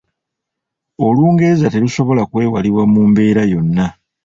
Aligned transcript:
Olungereza 1.07 1.67
terusobola 1.73 2.21
kwewalibwa 2.31 2.83
mu 2.93 3.01
mbeera 3.09 3.43
yonna. 3.51 3.85